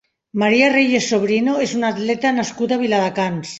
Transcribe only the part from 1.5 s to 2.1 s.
és una